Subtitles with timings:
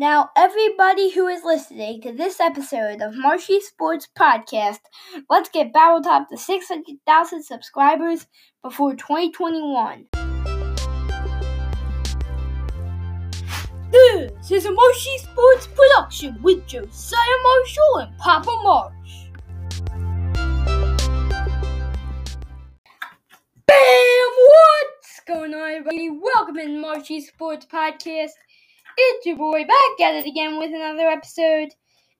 [0.00, 4.78] Now, everybody who is listening to this episode of Marshy Sports Podcast,
[5.28, 8.26] let's get Battle Top to 600,000 subscribers
[8.62, 10.06] before 2021.
[13.90, 19.26] This is a Marshy Sports production with Josiah Marshall and Papa Marsh.
[23.66, 24.30] Bam!
[24.48, 26.08] What's going on, everybody?
[26.08, 28.30] Welcome to Marshy Sports Podcast.
[29.02, 31.70] It's your boy back at it again with another episode.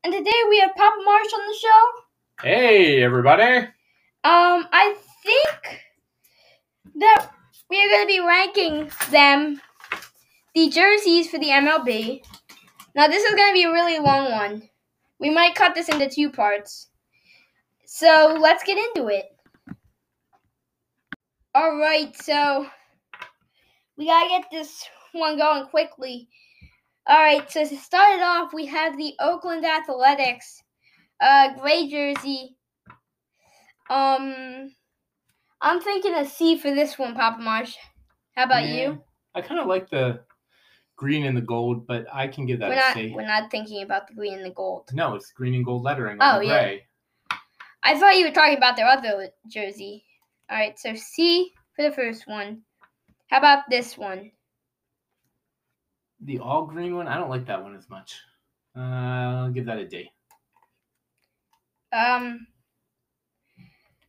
[0.02, 2.48] And today we have Papa Marsh on the show.
[2.48, 3.66] Hey, everybody.
[4.24, 5.82] Um, I think
[6.96, 7.30] that
[7.68, 9.60] we are going to be ranking them,
[10.54, 12.22] the jerseys for the MLB.
[12.94, 14.62] Now, this is going to be a really long one.
[15.18, 16.88] We might cut this into two parts.
[17.84, 19.26] So, let's get into it.
[21.54, 22.66] Alright, so
[23.98, 26.28] we got to get this one going quickly.
[27.10, 30.62] Alright, so to start it off, we have the Oakland Athletics
[31.20, 32.56] uh, gray jersey.
[33.88, 34.72] Um,
[35.60, 37.74] I'm thinking a C for this one, Papa Marsh.
[38.36, 38.74] How about Yeah.
[38.90, 39.04] you?
[39.34, 40.20] I kind of like the
[40.94, 43.12] green and the gold, but I can give that We're a not C.
[43.14, 44.88] we're not thinking about the green and the gold.
[44.92, 46.62] No, it's green and gold lettering Oh, on the yeah.
[46.62, 46.86] gray.
[47.82, 50.04] I thought you were talking about their other jersey.
[50.48, 52.62] All right, so C for the first one.
[53.30, 54.30] How about this one?
[56.22, 58.20] The all green one, I don't like that one as much.
[58.76, 60.10] Uh, I'll give that a D.
[61.92, 62.46] Um.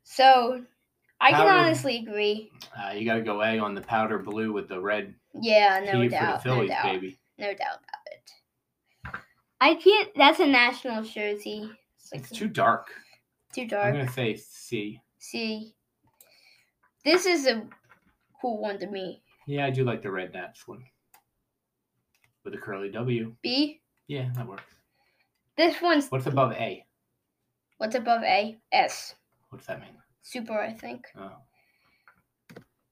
[0.03, 0.65] So,
[1.21, 2.51] I can honestly agree.
[2.77, 5.91] Uh, you got to go A on the powder blue with the red Yeah, no
[5.93, 7.19] for the doubt, no Phillies, doubt, baby.
[7.37, 8.31] no doubt about it.
[9.61, 10.13] I can't.
[10.15, 11.71] That's a national jersey.
[11.95, 12.93] It's like It's too dark.
[13.53, 15.01] too I'm gonna say C.
[15.19, 15.75] See,
[17.05, 17.69] this is a
[18.41, 19.23] cool one to me.
[19.47, 20.83] Yeah, I do like the red Nats one
[22.43, 23.35] with a curly W.
[23.41, 23.81] B.
[24.07, 24.63] Yeah, that works.
[25.57, 26.85] This one's What's above A?
[27.77, 28.57] what's above A?
[28.71, 29.15] S.
[29.49, 29.89] What's that mean?
[30.21, 31.05] Super, I think.
[31.17, 31.31] Oh,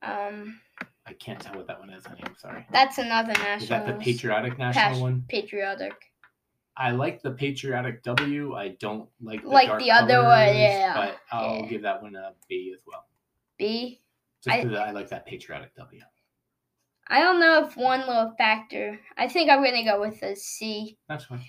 [0.01, 0.59] Um,
[1.05, 2.05] I can't tell what that one is.
[2.05, 2.21] Honey.
[2.25, 2.65] I'm sorry.
[2.71, 3.63] that's another national.
[3.63, 5.23] Is that the patriotic national one?
[5.29, 5.93] Patriotic.
[6.77, 8.55] I like the patriotic W.
[8.55, 11.65] I don't like the Like dark the other one, colors, yeah, But I'll yeah.
[11.67, 13.05] give that one a B as well.
[13.57, 14.01] B.
[14.43, 16.01] Just I- because I, like that patriotic W.
[17.09, 18.99] I don't know if one little factor.
[19.17, 20.97] I think I'm gonna go with a C.
[21.07, 21.43] That's fine.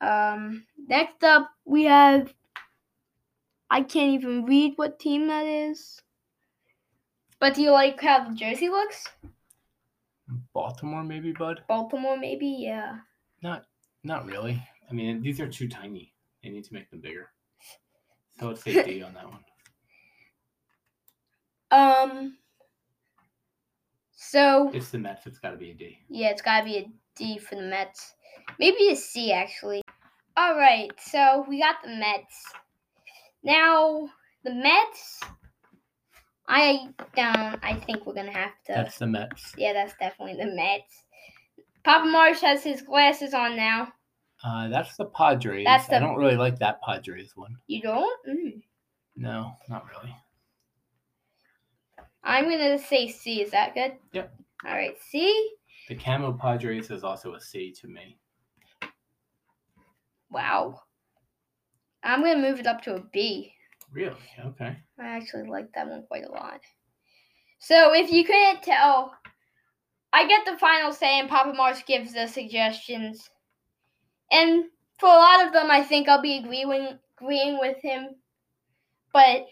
[0.00, 2.32] Um, next up we have.
[3.70, 6.02] I can't even read what team that is.
[7.38, 9.08] But do you like how the jersey looks?
[10.52, 11.62] Baltimore, maybe, bud?
[11.68, 12.46] Baltimore, maybe.
[12.46, 12.98] Yeah.
[13.42, 13.64] Not,
[14.04, 14.62] not really.
[14.88, 16.14] I mean, these are too tiny.
[16.42, 17.30] They need to make them bigger.
[18.38, 19.44] So let's say D on that one.
[21.70, 22.38] Um.
[24.28, 25.26] So It's the Mets.
[25.26, 25.98] It's got to be a D.
[26.08, 28.14] yeah, it's gotta be a D for the Mets.
[28.58, 29.82] Maybe a C actually.
[30.36, 32.44] All right, so we got the Mets.
[33.44, 34.08] Now
[34.44, 35.20] the Mets.
[36.48, 37.58] I don't.
[37.64, 38.72] I think we're gonna have to.
[38.74, 39.54] That's the Mets.
[39.56, 41.04] yeah, that's definitely the Mets.
[41.84, 43.88] Papa Marsh has his glasses on now.
[44.44, 45.64] Uh, that's the Padres.
[45.64, 47.56] That's the- I don't really like that Padres one.
[47.68, 48.26] You don't?
[48.28, 48.62] Mm.
[49.16, 50.14] No, not really.
[52.26, 53.40] I'm gonna say C.
[53.40, 53.92] Is that good?
[54.12, 54.34] Yep.
[54.66, 55.52] All right, C.
[55.88, 58.18] The Camo Padres is also a C to me.
[60.28, 60.80] Wow.
[62.02, 63.52] I'm gonna move it up to a B.
[63.92, 64.16] Really?
[64.44, 64.76] Okay.
[64.98, 66.60] I actually like that one quite a lot.
[67.60, 69.14] So if you couldn't tell,
[70.12, 73.30] I get the final say and Papa Marsh gives the suggestions.
[74.32, 74.64] And
[74.98, 78.16] for a lot of them I think I'll be agreeing agreeing with him.
[79.12, 79.46] But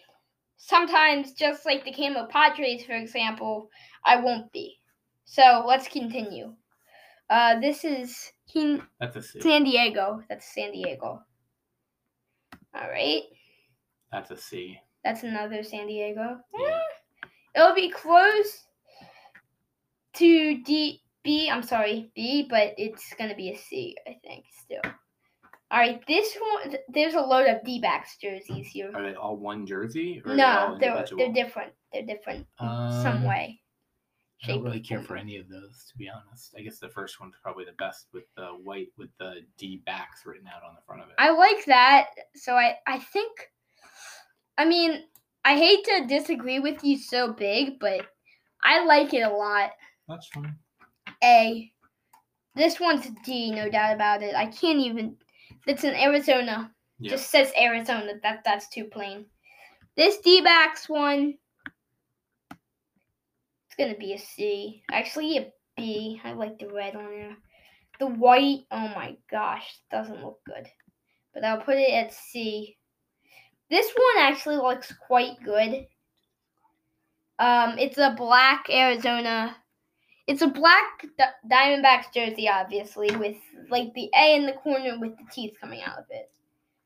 [0.66, 3.68] sometimes just like the Camo Padres for example,
[4.04, 4.80] I won't be.
[5.24, 6.54] So let's continue.
[7.28, 8.32] Uh this is
[9.00, 9.40] That's a C.
[9.40, 10.22] San Diego.
[10.28, 11.20] That's San Diego.
[12.74, 13.24] Alright.
[14.10, 14.78] That's a C.
[15.04, 16.38] That's another San Diego.
[16.58, 16.78] Yeah.
[17.54, 18.66] It'll be close
[20.14, 21.50] to D B.
[21.50, 24.44] I'm sorry, B, but it's gonna be a C, I think.
[24.62, 24.82] Still.
[25.70, 26.76] All right, this one.
[26.88, 28.92] There's a load of D-backs jerseys here.
[28.94, 30.22] Are they all one jersey?
[30.24, 31.72] Or they No, they're they're different.
[31.92, 32.66] They're different in
[33.02, 33.60] some Um, way.
[34.44, 36.54] I don't really care for any of those, to be honest.
[36.56, 40.26] I guess the first one's probably the best with the white with the D backs
[40.26, 41.14] written out on the front of it.
[41.18, 42.08] I like that.
[42.34, 43.32] So I I think.
[44.58, 45.04] I mean,
[45.44, 48.06] I hate to disagree with you so big, but
[48.62, 49.70] I like it a lot.
[50.08, 50.56] That's fine.
[51.24, 51.72] A.
[52.54, 54.34] This one's D, no doubt about it.
[54.36, 55.16] I can't even.
[55.66, 56.70] It's in Arizona.
[56.98, 57.12] Yeah.
[57.12, 58.12] Just says Arizona.
[58.22, 59.26] That that's too plain.
[59.96, 61.34] This D backs one.
[62.50, 64.82] It's gonna be a C.
[64.90, 66.20] Actually, a B.
[66.24, 67.36] I like the red on there.
[68.00, 70.66] The white, oh my gosh, doesn't look good.
[71.32, 72.76] But I'll put it at C.
[73.70, 75.86] This one actually looks quite good.
[77.38, 79.56] Um, it's a black Arizona.
[80.26, 83.36] It's a black D- Diamondbacks jersey, obviously, with
[83.68, 86.30] like the A in the corner with the teeth coming out of it.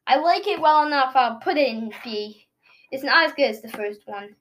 [0.06, 1.12] I like it well enough.
[1.14, 2.46] I'll put it in B.
[2.90, 4.34] It's not as good as the first one.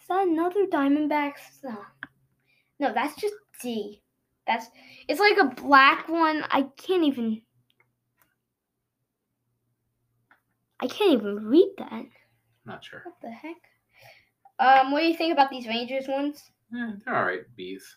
[0.00, 1.62] Is that another Diamondbacks?
[1.62, 1.76] No,
[2.78, 4.00] no, that's just D.
[4.46, 4.66] That's
[5.06, 6.44] it's like a black one.
[6.50, 7.42] I can't even.
[10.80, 12.06] I can't even read that.
[12.64, 13.02] Not sure.
[13.04, 13.56] What the heck?
[14.58, 16.50] Um, what do you think about these Rangers ones?
[16.74, 17.42] Eh, they're all right.
[17.56, 17.96] Bees.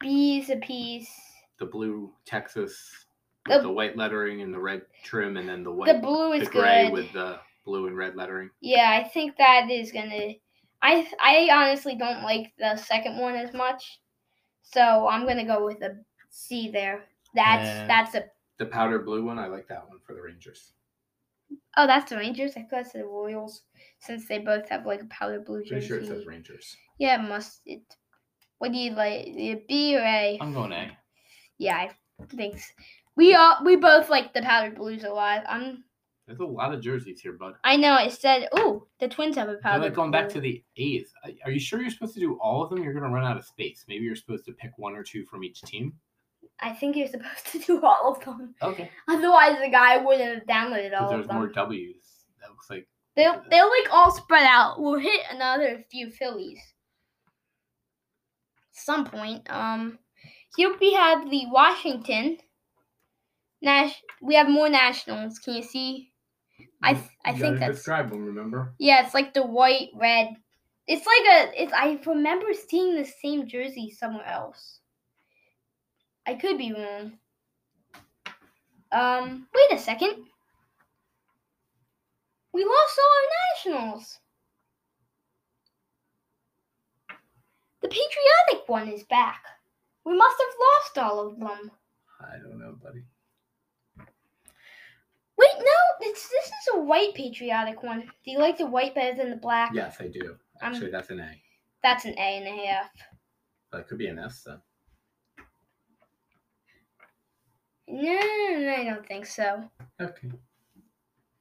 [0.00, 1.10] Bees a piece.
[1.58, 3.06] The blue Texas
[3.46, 6.32] The- with the, white lettering and the red trim, and then the white, The blue
[6.32, 6.92] is the gray good.
[6.92, 8.50] with the blue and red lettering.
[8.60, 10.34] Yeah, I think that is gonna.
[10.82, 14.00] I I honestly don't like the second one as much,
[14.62, 17.04] so I'm gonna go with a C there.
[17.34, 17.86] That's Yeah.
[17.86, 18.24] that's a.
[18.58, 20.72] The powder blue one, I like that one for the Rangers.
[21.76, 22.56] Oh, that's the Rangers.
[22.56, 23.62] I thought it's the Royals,
[24.00, 26.76] since they both have like a powder blue Pretty sure it says Rangers.
[26.98, 27.60] Yeah, it must.
[27.66, 27.82] It.
[28.58, 29.26] What do you like?
[29.26, 30.38] The B or A?
[30.40, 30.96] I'm going A.
[31.58, 31.90] Yeah, I
[32.34, 32.60] think
[33.16, 35.44] we all we both like the powdered blues a lot.
[35.48, 35.84] I'm.
[36.26, 37.54] There's a lot of jerseys here, bud.
[37.62, 38.48] I know it said.
[38.52, 39.84] Oh, the Twins have a They're powder.
[39.84, 41.12] like going back to the eighth.
[41.44, 42.82] Are you sure you're supposed to do all of them?
[42.82, 43.84] You're going to run out of space.
[43.88, 45.92] Maybe you're supposed to pick one or two from each team.
[46.58, 48.54] I think you're supposed to do all of them.
[48.60, 48.90] Okay.
[49.08, 51.20] Otherwise, the guy wouldn't have downloaded all of them.
[51.20, 52.24] There's more W's.
[52.40, 54.80] That looks like They'll they'll like all spread out.
[54.80, 56.58] We'll hit another few Phillies.
[58.76, 59.50] Some point.
[59.50, 59.98] Um,
[60.56, 62.38] here we have the Washington.
[63.62, 64.02] Nash.
[64.20, 65.38] We have more Nationals.
[65.38, 66.12] Can you see?
[66.82, 68.24] I th- I You think that's describe them.
[68.26, 68.74] Remember?
[68.78, 69.04] yeah.
[69.04, 70.28] It's like the white red.
[70.86, 71.62] It's like a.
[71.62, 71.72] It's.
[71.72, 74.80] I remember seeing the same jersey somewhere else.
[76.26, 77.12] I could be wrong.
[78.92, 79.48] Um.
[79.54, 80.14] Wait a second.
[82.52, 84.18] We lost all our nationals.
[87.82, 89.42] The patriotic one is back.
[90.04, 91.70] We must have lost all of them.
[92.20, 93.02] I don't know, buddy.
[95.38, 98.00] Wait, no, it's this is a white patriotic one.
[98.00, 99.72] Do you like the white better than the black?
[99.74, 100.36] Yes, I do.
[100.62, 101.30] Um, Actually, that's an A.
[101.82, 102.90] That's an A and a half.
[103.72, 104.60] That could be an S though.
[107.88, 109.68] No, I don't think so.
[110.00, 110.30] Okay.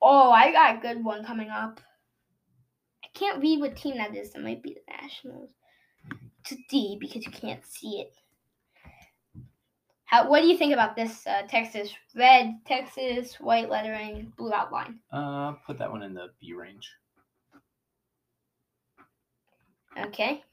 [0.01, 1.79] Oh, I got a good one coming up.
[3.03, 4.33] I can't read what team that is.
[4.33, 5.51] That might be the Nationals.
[6.47, 8.13] It's D because you can't see it.
[10.05, 10.29] How?
[10.29, 14.99] What do you think about this uh, Texas red, Texas white lettering, blue outline?
[15.11, 16.87] Uh, put that one in the B range.
[19.97, 20.43] Okay.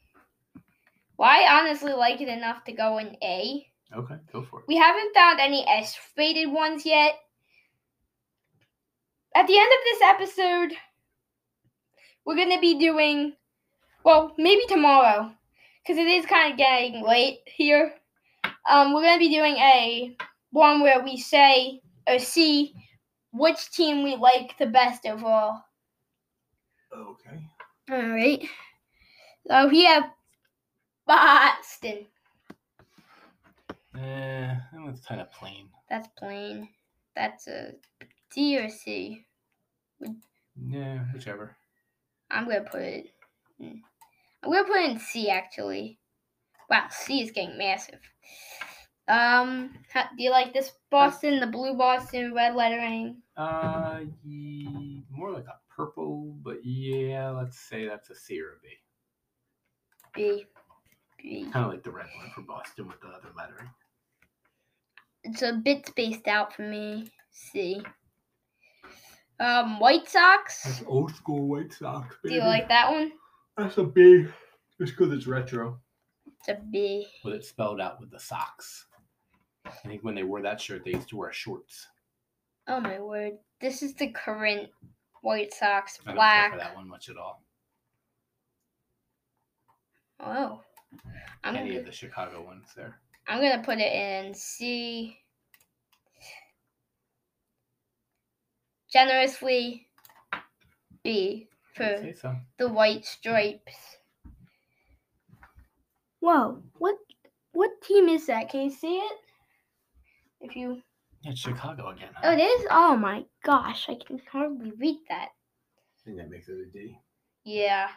[1.17, 3.67] Well, I honestly like it enough to go in A.
[3.95, 4.65] Okay, go for it.
[4.67, 7.13] We haven't found any S rated ones yet.
[9.35, 10.77] At the end of this episode,
[12.25, 13.33] we're going to be doing,
[14.03, 15.31] well, maybe tomorrow,
[15.83, 17.93] because it is kind of getting late here.
[18.69, 20.15] Um, we're going to be doing a
[20.51, 22.73] one where we say or see
[23.33, 25.61] which team we like the best overall.
[26.95, 27.43] Okay.
[27.91, 28.47] All right.
[29.47, 30.03] So we have
[31.05, 32.05] Boston.
[33.95, 35.69] Eh, that one's kind of plain.
[35.89, 36.69] That's plain.
[37.15, 37.73] That's a
[38.33, 39.25] D or C.
[40.55, 41.55] Yeah, whichever.
[42.31, 43.09] I'm gonna put it.
[44.43, 45.99] I'm gonna put in C actually.
[46.69, 47.99] Wow, C is getting massive.
[49.07, 51.39] Um, how, do you like this Boston?
[51.39, 53.17] The blue Boston, red lettering.
[53.35, 58.59] Uh, ye, more like a purple, but yeah, let's say that's a C or a
[58.61, 58.69] B.
[60.15, 60.45] B.
[61.21, 61.49] B.
[61.51, 63.69] Kind of like the red one for Boston with the other lettering.
[65.23, 67.11] It's a bit spaced out for me.
[67.31, 67.81] C.
[69.39, 70.83] Um, White Sox.
[70.85, 72.15] old school White Sox.
[72.23, 73.11] Do you like that one?
[73.57, 74.25] That's a B.
[74.79, 75.79] Just because it's retro.
[76.25, 77.07] It's a B.
[77.23, 78.87] With it spelled out with the socks.
[79.65, 81.87] I think when they wore that shirt, they used to wear shorts.
[82.67, 83.33] Oh my word!
[83.61, 84.69] This is the current
[85.21, 86.51] White Sox I don't care black.
[86.51, 87.43] for that one much at all.
[90.19, 90.61] Oh,
[91.43, 92.99] I'm Any gonna, of the Chicago ones there.
[93.27, 95.17] I'm gonna put it in C.
[98.91, 99.87] Generously
[101.03, 102.35] B I'd for so.
[102.57, 103.97] the white stripes.
[106.19, 106.63] Whoa!
[106.77, 106.95] What
[107.51, 108.49] what team is that?
[108.49, 109.17] Can you see it?
[110.41, 110.81] If you
[111.21, 112.09] Yeah, it's Chicago again.
[112.23, 112.65] oh, it is.
[112.69, 113.87] Oh my gosh!
[113.89, 115.29] I can hardly read that.
[115.29, 116.97] I think that makes it a D.
[117.43, 117.89] Yeah.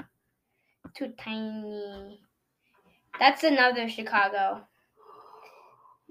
[0.95, 2.21] Too tiny.
[3.18, 4.62] That's another Chicago.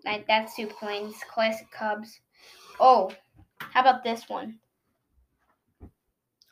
[0.03, 1.15] Like that's two planes.
[1.29, 2.19] Classic Cubs.
[2.79, 3.11] Oh,
[3.59, 4.59] how about this one?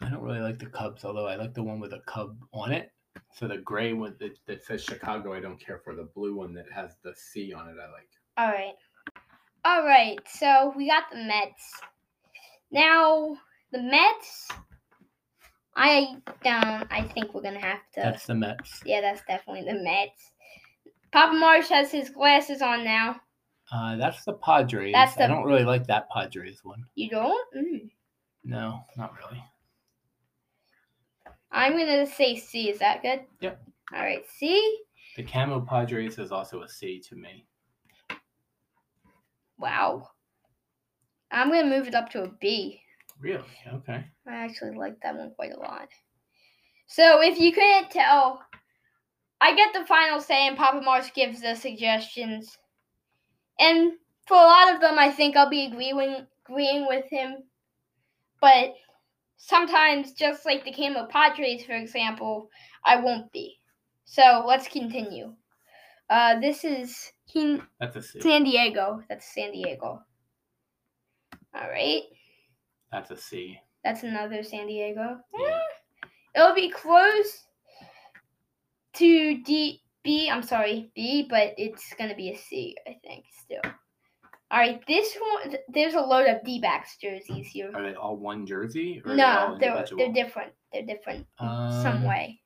[0.03, 2.71] I don't really like the Cubs, although I like the one with a Cub on
[2.71, 2.91] it.
[3.33, 5.95] So the gray one that, that says Chicago, I don't care for.
[5.95, 8.09] The blue one that has the C on it, I like.
[8.37, 8.75] All right.
[9.65, 10.19] All right.
[10.27, 11.79] So we got the Mets.
[12.71, 13.37] Now
[13.71, 14.49] the Mets.
[15.75, 16.91] I don't.
[16.91, 18.01] I think we're gonna have to.
[18.01, 18.81] That's the Mets.
[18.85, 20.31] yeah, that's definitely the Mets.
[21.11, 23.21] Papa Marsh has his glasses on now.
[23.71, 24.93] Uh, that's the Padres.
[24.93, 26.83] That's the, I don't really like that Padres one.
[26.95, 27.55] You don't?
[27.55, 27.89] Mm.
[28.43, 29.43] No, not really.
[31.53, 32.69] I'm gonna say C.
[32.69, 33.21] Is that good?
[33.41, 33.61] Yep.
[33.93, 34.79] All right, C.
[35.15, 37.45] The Camo Padres is also a C to me.
[39.59, 40.09] Wow.
[41.31, 42.81] I'm gonna move it up to a B.
[43.19, 43.43] Really?
[43.71, 44.03] Okay.
[44.27, 45.89] I actually like that one quite a lot.
[46.87, 48.41] So if you couldn't tell,
[49.39, 52.57] I get the final say, and Papa Marsh gives the suggestions.
[53.59, 53.93] And
[54.27, 57.43] for a lot of them, I think I'll be agreeing agreeing with him.
[58.41, 58.73] But
[59.45, 62.49] sometimes, just like the Camo Padres, for example,
[62.85, 63.59] I won't be.
[64.05, 65.33] So let's continue.
[66.09, 68.21] Uh, this is King That's a C.
[68.21, 69.01] San Diego.
[69.09, 70.01] That's San Diego.
[71.55, 72.03] All right.
[72.91, 73.59] That's a C.
[73.83, 75.19] That's another San Diego.
[75.37, 75.59] Yeah.
[76.35, 77.45] It'll be close
[78.93, 80.29] to D B.
[80.29, 83.25] I'm sorry, B, but it's gonna be a C, I think.
[83.43, 83.61] Still.
[84.53, 85.55] All right, this one.
[85.67, 87.71] There's a load of D-backs jerseys here.
[87.73, 89.01] Are they all one jersey?
[89.03, 90.53] Or they No, they're they're different.
[90.71, 91.47] They're different in
[91.81, 92.39] some Um, way.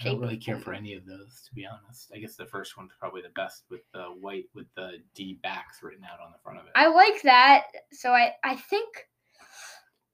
[0.00, 2.10] I don't really care for any of those, to be honest.
[2.12, 5.84] I guess the first one's probably the best with the white with the D backs
[5.84, 6.72] written out on the front of it.
[6.74, 7.66] I like that.
[7.92, 8.88] So I I think.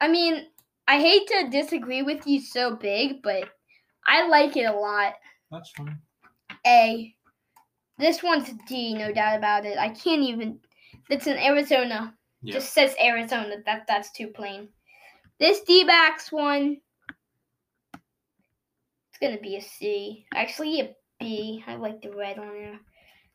[0.03, 0.49] I mean,
[0.87, 3.49] I hate to disagree with you so big, but
[4.05, 5.15] I like it a lot.
[5.51, 5.99] That's fine.
[6.67, 7.15] A.
[7.97, 9.79] This one's D, no doubt about it.
[9.79, 10.61] I can't even.
[11.09, 12.15] It's in Arizona.
[12.43, 12.55] Yeah.
[12.55, 13.57] Just says Arizona.
[13.65, 14.69] That that's too plain.
[15.39, 16.79] This D backs one.
[17.95, 20.27] It's gonna be a C.
[20.35, 21.65] Actually, a B.
[21.67, 22.81] I like the red on there.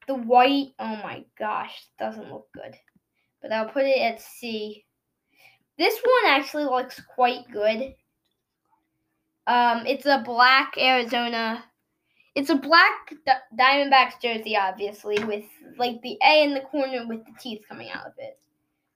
[0.07, 0.73] The white.
[0.79, 2.75] Oh my gosh, doesn't look good.
[3.41, 4.85] But I'll put it at C.
[5.77, 7.95] This one actually looks quite good.
[9.47, 11.63] Um, it's a black Arizona
[12.35, 15.45] it's a black Di- Diamondbacks jersey, obviously, with
[15.77, 18.39] like the A in the corner with the teeth coming out of it.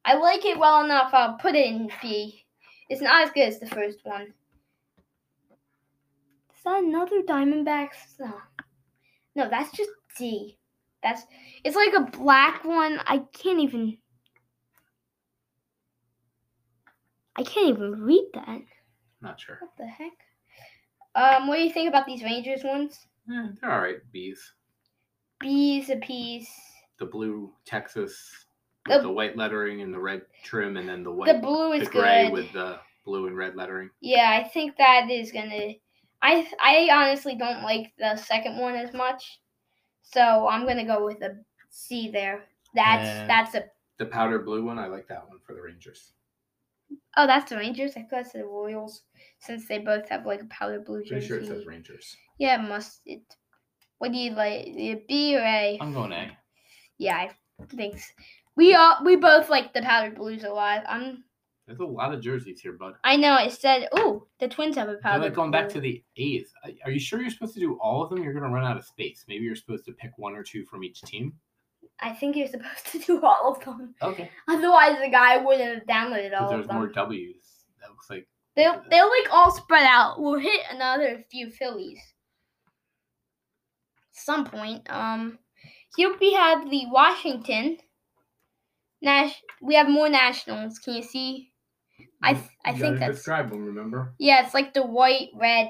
[0.05, 1.13] I like it well enough.
[1.13, 2.45] I'll put it in B.
[2.89, 4.33] It's not as good as the first one.
[6.55, 8.19] Is that another Diamondbacks?
[8.19, 8.33] No,
[9.35, 10.57] no, that's just D.
[11.03, 11.23] That's
[11.63, 12.99] it's like a black one.
[13.05, 13.97] I can't even.
[17.35, 18.61] I can't even read that.
[19.21, 19.57] Not sure.
[19.59, 20.13] What the heck?
[21.15, 23.07] Um, what do you think about these Rangers ones?
[23.31, 23.97] Eh, they're all right.
[24.11, 24.53] Bees.
[25.39, 26.49] Bees a piece.
[26.99, 28.45] The blue Texas
[28.85, 31.73] The- with the white lettering and the red trim, and then the white, The blue
[31.73, 32.33] is the gray good.
[32.33, 33.89] with the blue and red lettering.
[33.99, 35.73] Yeah, I think that is gonna.
[36.21, 39.41] I I honestly don't like the second one as much,
[40.01, 42.45] so I'm gonna go with a C there.
[42.73, 43.27] That's Yeah.
[43.27, 43.69] that's a.
[43.97, 46.13] The powder blue one, I like that one for the Rangers.
[47.17, 47.93] Oh, that's the Rangers.
[47.95, 49.03] I thought it's the Royals,
[49.39, 51.27] since they both have like a powder blue Pretty jersey.
[51.27, 52.15] sure it says Rangers.
[52.39, 53.01] Yeah, it must.
[53.05, 53.21] It.
[53.99, 54.65] What do you like?
[55.07, 55.77] B or A?
[55.81, 56.37] I'm going A.
[56.97, 57.31] Yeah, I
[57.75, 58.11] think s-
[58.57, 60.83] we all we both like the powder blues a lot.
[60.87, 61.23] I'm.
[61.67, 62.93] There's a lot of jerseys here, bud.
[63.03, 63.87] I know it said.
[63.93, 65.23] Oh, the Twins have a They're powder.
[65.23, 66.53] like going back to the A's.
[66.83, 68.21] Are you sure you're supposed to do all of them?
[68.21, 69.25] You're going to run out of space.
[69.27, 71.33] Maybe you're supposed to pick one or two from each team.
[71.99, 73.95] I think you're supposed to do all of them.
[74.01, 74.29] Okay.
[74.49, 76.77] Otherwise, the guy wouldn't have downloaded all there's of them.
[76.81, 77.65] There's more W's.
[77.81, 80.19] That looks like They'll they'll like all spread out.
[80.21, 81.99] We'll hit another few Phillies.
[84.11, 84.89] Some point.
[84.89, 85.39] Um,
[85.97, 87.77] here we have the Washington.
[89.01, 89.41] Nash.
[89.61, 90.79] We have more Nationals.
[90.79, 91.51] Can you see?
[92.23, 93.65] I th- I You think that's describe them.
[93.65, 94.13] Remember?
[94.19, 94.45] yeah.
[94.45, 95.67] It's like the white red.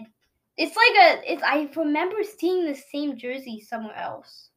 [0.58, 1.34] It's like a.
[1.34, 1.44] It's.
[1.44, 4.52] I remember seeing the same jersey somewhere else.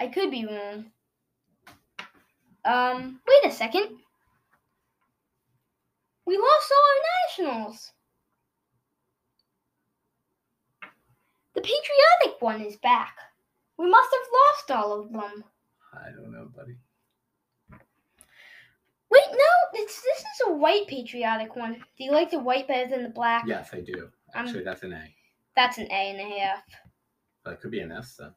[0.00, 0.86] I could be wrong.
[2.64, 3.20] Um.
[3.26, 3.98] Wait a second.
[6.26, 7.92] We lost all our nationals.
[11.54, 13.16] The patriotic one is back.
[13.78, 15.44] We must have lost all of them.
[15.94, 16.76] I don't know, buddy.
[19.10, 21.74] Wait, no, it's this is a white patriotic one.
[21.96, 23.44] Do you like the white better than the black?
[23.46, 24.10] Yes, I do.
[24.34, 25.14] Um, Actually, that's an A.
[25.56, 26.62] That's an A and a half.
[27.44, 28.34] That could be an S then.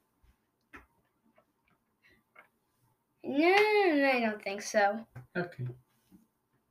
[3.23, 4.99] No, I don't think so.
[5.37, 5.67] Okay.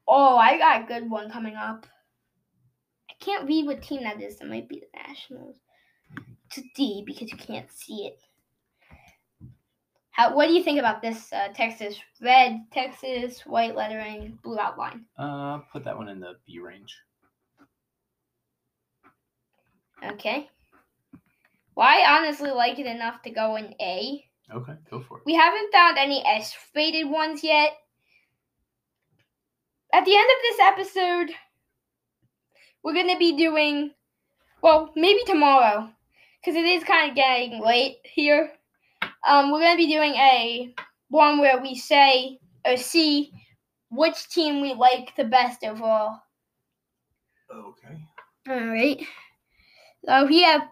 [0.07, 1.87] Oh, I got a good one coming up.
[3.09, 4.39] I can't read what team that is.
[4.39, 5.57] That might be the Nationals.
[6.47, 8.21] It's a D because you can't see it.
[10.11, 10.35] How?
[10.35, 15.05] What do you think about this uh, Texas red, Texas white lettering, blue outline?
[15.17, 16.97] Uh, put that one in the B range.
[20.05, 20.49] Okay.
[21.77, 24.25] Well, I honestly like it enough to go in A.
[24.53, 25.25] Okay, go for it.
[25.27, 27.73] We haven't found any S rated ones yet.
[29.93, 31.35] At the end of this episode,
[32.83, 33.93] we're going to be doing,
[34.63, 35.91] well, maybe tomorrow,
[36.41, 38.53] because it is kind of getting late here.
[39.27, 40.75] Um, we're going to be doing a
[41.09, 43.33] one where we say or see
[43.91, 46.21] which team we like the best overall.
[47.53, 48.01] Okay.
[48.49, 49.05] All right.
[50.05, 50.63] So we have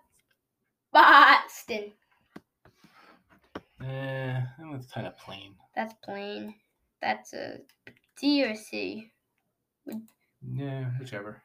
[0.92, 1.92] Boston.
[3.80, 5.54] Eh, that one's kind of plain.
[5.74, 6.54] That's plain.
[7.00, 7.58] That's a
[8.20, 9.12] D or C.
[10.42, 11.42] Yeah, whichever.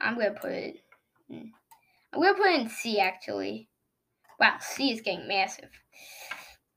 [0.00, 0.80] I'm gonna put it.
[1.30, 1.52] I'm
[2.20, 3.68] gonna put it in C actually.
[4.40, 5.70] Wow, C is getting massive.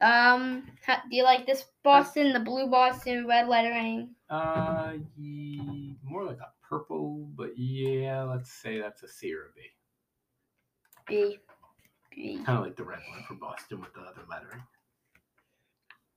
[0.01, 4.13] Um, how, do you like this Boston, the blue Boston, red lettering?
[4.29, 9.53] Uh, ye, more like a purple, but yeah, let's say that's a C or a
[9.55, 9.61] B.
[11.07, 11.37] B.
[12.11, 12.43] B.
[12.45, 14.61] Kind of like the red one for Boston with the other lettering.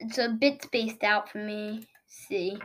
[0.01, 1.87] It's a bit spaced out for me.
[2.07, 2.59] C.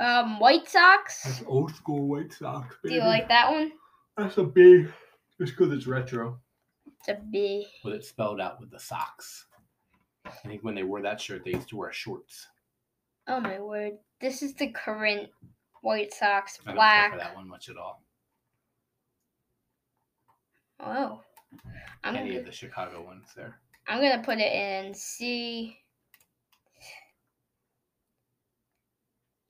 [0.00, 1.22] Um, White Sox.
[1.24, 2.76] That's old school White Sox.
[2.84, 3.72] Do you like that one?
[4.16, 4.86] That's a B.
[5.40, 6.38] Just because it's retro.
[6.86, 7.66] It's a B.
[7.84, 9.46] With it spelled out with the socks.
[10.24, 12.46] I think when they wore that shirt, they used to wear shorts.
[13.28, 13.94] Oh my word!
[14.20, 15.28] This is the current
[15.82, 16.66] White Sox black.
[16.66, 17.12] I don't care black.
[17.12, 18.02] for that one much at all.
[20.80, 21.20] Oh,
[22.02, 23.58] I'm Any gonna, of the Chicago ones there.
[23.86, 25.76] I'm gonna put it in C.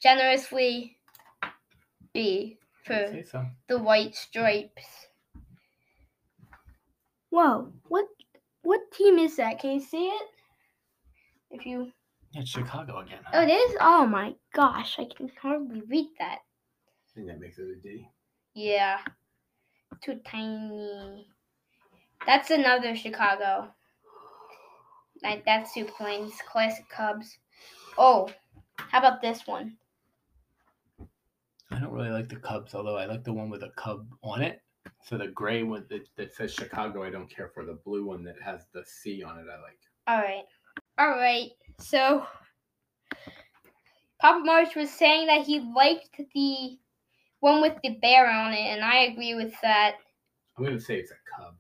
[0.02, 0.96] Generously
[2.12, 2.58] B
[2.88, 3.46] I'd for so.
[3.68, 5.06] the white stripes.
[7.30, 7.72] Whoa!
[7.88, 8.06] What
[8.62, 9.60] what team is that?
[9.60, 10.28] Can you see it?
[11.50, 11.92] If you
[12.32, 13.20] Yeah, it's Chicago again.
[13.32, 13.76] oh, it is.
[13.80, 14.98] Oh my gosh!
[14.98, 16.38] I can hardly read that.
[16.40, 18.08] I think that makes it a D.
[18.54, 18.98] Yeah.
[20.02, 21.28] Too tiny.
[22.26, 23.72] That's another Chicago.
[25.22, 26.34] Like that's two planes.
[26.46, 27.38] Classic Cubs.
[27.98, 28.28] Oh,
[28.76, 29.76] how about this one?
[31.70, 34.42] I don't really like the Cubs, although I like the one with a Cub on
[34.42, 34.60] it.
[35.04, 37.64] So the gray one that, that says Chicago, I don't care for.
[37.64, 39.78] The blue one that has the C on it, I like.
[40.10, 40.44] Alright.
[41.00, 41.52] Alright.
[41.78, 42.26] So
[44.20, 46.78] Papa Marsh was saying that he liked the
[47.40, 49.96] one with the bear on it, and I agree with that.
[50.56, 51.54] I'm gonna say it's a Cub.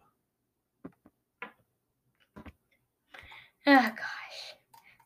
[3.66, 4.54] Oh gosh.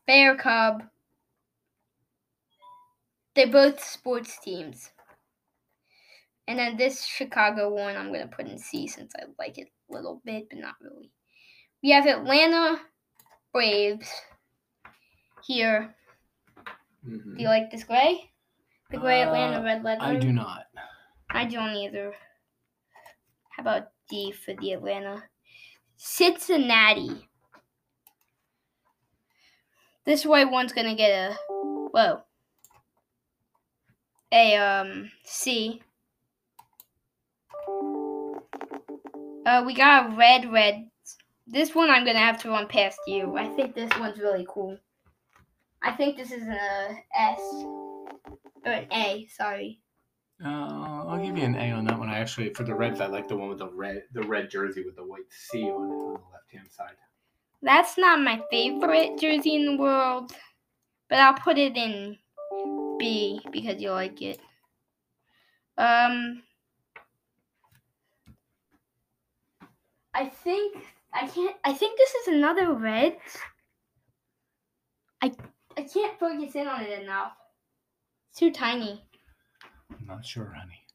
[0.05, 0.83] Bear Cub.
[3.35, 4.91] They're both sports teams.
[6.47, 9.93] And then this Chicago one I'm gonna put in C since I like it a
[9.93, 11.11] little bit, but not really.
[11.83, 12.79] We have Atlanta
[13.53, 14.09] Braves
[15.45, 15.95] here.
[17.05, 17.35] Mhm.
[17.37, 18.31] Do you like this gray?
[18.89, 20.01] The gray Atlanta Uh, red letter.
[20.01, 20.67] I do not.
[21.29, 22.15] I don't either.
[23.51, 25.29] How about D for the Atlanta?
[25.97, 27.26] Cincinnati.
[30.07, 32.21] This white one's gonna get a whoa.
[34.31, 35.81] A um C.
[39.45, 40.89] Uh, we got a red, red.
[41.45, 43.35] This one I'm gonna have to run past you.
[43.35, 44.77] I think this one's really cool.
[45.83, 47.41] I think this is a S
[48.65, 49.27] or an A.
[49.29, 49.81] Sorry.
[50.41, 52.07] Uh, I'll give you an A on that one.
[52.07, 54.85] I actually, for the Reds, I like the one with the red, the red jersey
[54.85, 56.95] with the white C on it on the left hand side.
[57.61, 60.31] That's not my favorite jersey in the world,
[61.09, 62.19] but I'll put it in
[62.99, 64.39] B because you like it.
[65.77, 66.43] Um,
[70.13, 71.55] I think I can't.
[71.63, 73.17] I think this is another red.
[75.21, 75.31] I
[75.77, 77.37] I can't focus in on it enough.
[78.29, 79.05] It's too tiny.
[79.91, 80.85] I'm not sure, honey.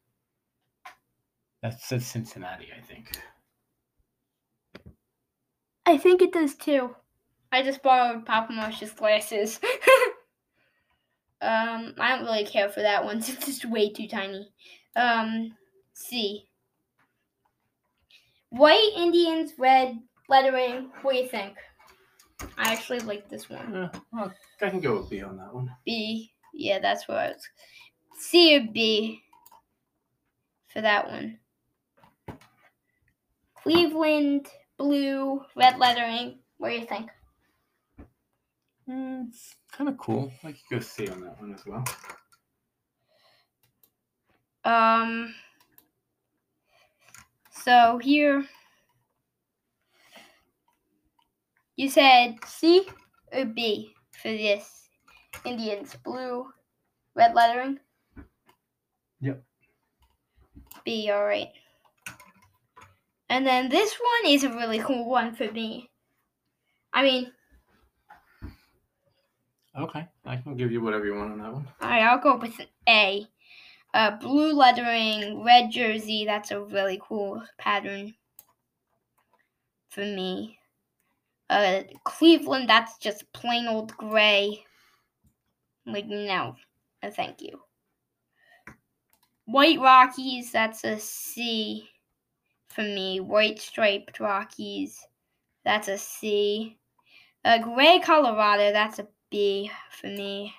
[1.63, 3.19] That says Cincinnati, I think.
[5.87, 6.95] I think it does too.
[7.51, 9.61] I just borrowed Papa Marsh's glasses.
[11.43, 13.21] um, I don't really care for that one.
[13.23, 14.51] since It's just way too tiny.
[14.97, 15.55] Um,
[15.93, 16.49] C.
[18.51, 20.91] White Indians, red lettering.
[21.03, 21.57] What do you think?
[22.59, 23.75] I actually like this one.
[23.75, 25.71] Uh, well, I can go with B on that one.
[25.85, 26.33] B.
[26.53, 27.49] Yeah, that's what I was.
[28.19, 29.23] C or B
[30.73, 31.39] for that one.
[33.63, 34.49] Cleveland,
[34.83, 36.41] blue, red lettering.
[36.59, 37.09] What do you think?
[38.89, 40.33] Mm, it's kind of cool.
[40.43, 41.85] I could go see on that one as well.
[44.65, 45.35] Um.
[47.51, 48.45] So here.
[51.77, 52.87] You said C
[53.33, 54.89] or B for this
[55.45, 56.47] Indians blue
[57.15, 57.79] red lettering?
[59.21, 59.43] Yep.
[60.85, 61.49] B, all right.
[63.33, 65.89] And then this one is a really cool one for me.
[66.93, 67.33] I mean,
[69.75, 71.67] Okay, I can give you whatever you want on that one.
[71.81, 73.27] all right, I'll go with an A.
[73.95, 76.27] Uh, blue lettering, red jersey.
[76.27, 78.15] That's a really cool pattern
[79.89, 80.59] for me.
[81.49, 82.69] Uh, Cleveland.
[82.69, 84.63] That's just plain old gray.
[85.87, 86.55] Like no,
[87.03, 87.63] no, thank you.
[89.47, 90.53] White Rockies.
[90.53, 91.89] That's a C
[92.73, 93.21] for me.
[93.21, 95.07] White striped Rockies.
[95.65, 96.77] That's a C.
[97.45, 98.73] Uh, gray Colorado.
[98.73, 100.55] That's a B for me.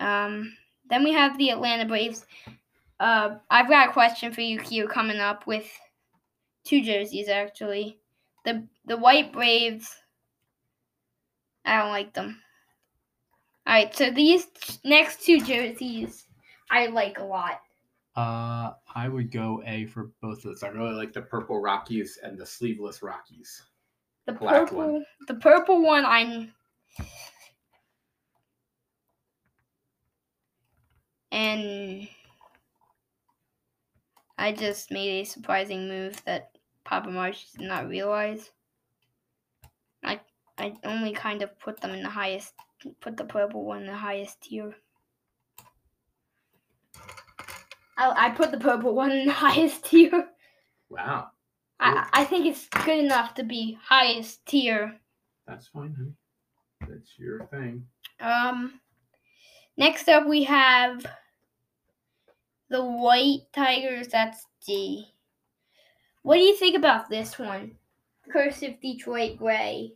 [0.00, 0.56] Um,
[0.88, 2.26] then we have the Atlanta Braves.
[3.00, 5.66] Uh, I've got a question for you, Q, coming up with
[6.64, 7.98] two jerseys actually.
[8.44, 9.94] The the white Braves.
[11.64, 12.40] I don't like them.
[13.66, 14.46] All right, so these
[14.84, 16.26] next two jerseys
[16.70, 17.60] I like a lot.
[18.16, 20.62] Uh, I would go A for both of those.
[20.62, 23.62] I really like the purple Rockies and the sleeveless Rockies.
[24.24, 25.06] The Black purple, one.
[25.28, 26.52] the purple one, I'm.
[31.30, 32.08] And
[34.38, 38.50] I just made a surprising move that Papa Marsh did not realize.
[40.02, 40.20] I
[40.56, 42.54] I only kind of put them in the highest,
[43.00, 44.74] put the purple one in the highest tier.
[47.96, 50.28] I, I put the purple one in the highest tier.
[50.88, 51.28] Wow,
[51.80, 54.98] I, I think it's good enough to be highest tier.
[55.46, 56.12] that's fine, honey.
[56.88, 57.86] That's your thing.
[58.20, 58.80] Um,
[59.76, 61.04] next up we have
[62.68, 64.08] the White Tigers.
[64.08, 65.06] That's D.
[66.22, 67.76] What do you think about this one?
[68.32, 69.92] Cursive Detroit Gray.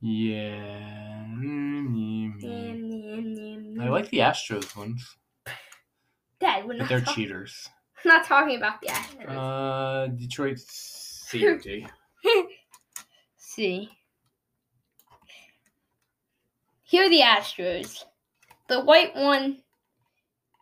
[0.00, 1.24] Yeah.
[1.28, 2.42] mm, mm, mm.
[2.42, 5.16] Yum, yum, yum, I like the Astros ones,
[6.42, 7.68] Dad, we're but not, they're talk- cheaters.
[8.04, 9.28] not talking about the Astros.
[9.28, 11.86] Uh, Detroit C or D.
[13.36, 13.88] See.
[16.82, 18.02] Here are the Astros.
[18.68, 19.58] The white one,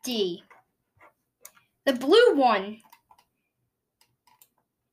[0.05, 0.43] D.
[1.87, 2.77] The blue one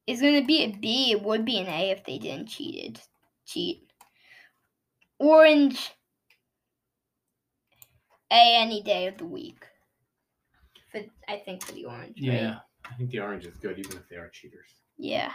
[0.08, 1.12] is going to be a B.
[1.12, 3.02] It would be an A if they didn't cheated.
[3.46, 3.84] Cheat.
[5.20, 5.92] Orange,
[8.32, 9.66] A any day of the week.
[11.06, 12.20] For I think for the orange.
[12.22, 12.42] right?
[12.42, 12.58] Yeah,
[12.90, 14.70] I think the orange is good, even if they are cheaters.
[14.98, 15.32] Yeah.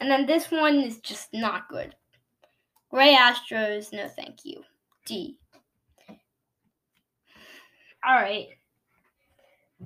[0.00, 1.94] And then this one is just not good.
[2.90, 4.62] Gray Astros, no thank you.
[5.06, 5.38] D.
[8.06, 8.48] Alright.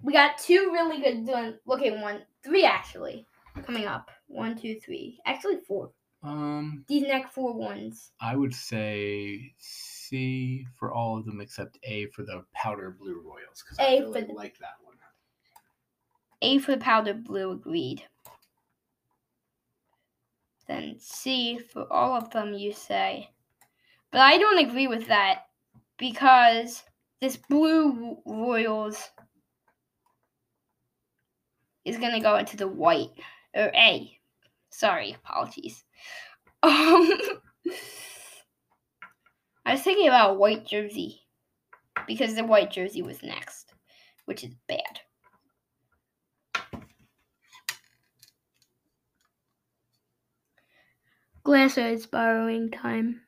[0.03, 3.27] We got two really good doing looking one three actually
[3.65, 4.11] coming up.
[4.29, 5.19] One, two, three.
[5.25, 5.91] Actually four.
[6.27, 8.11] Um, These next four ones.
[8.21, 13.62] I would say C for all of them except A for the powder blue Royals
[13.62, 14.97] because I A really for the- like that one.
[16.43, 18.07] A for the powder blue agreed.
[20.67, 23.31] Then C for all of them, you say.
[24.11, 25.49] But I don't agree with that
[25.97, 26.83] because
[27.21, 29.11] this blue Royals
[31.85, 33.12] is going to go into the white.
[33.55, 34.21] Or A.
[34.71, 35.85] Sorry, apologies.
[36.63, 37.11] Um,
[39.65, 41.23] I was thinking about white jersey
[42.07, 43.73] because the white jersey was next,
[44.25, 45.01] which is bad.
[51.43, 53.23] Glasses borrowing time.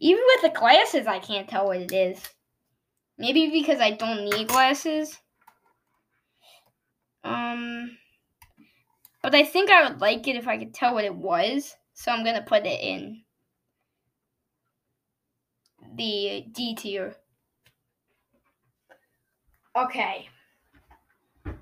[0.00, 2.20] Even with the glasses, I can't tell what it is.
[3.18, 5.18] Maybe because I don't need glasses.
[7.22, 7.96] Um,
[9.22, 11.76] but I think I would like it if I could tell what it was.
[11.94, 13.22] So I'm gonna put it in
[15.94, 17.16] the D tier.
[19.76, 20.28] Okay.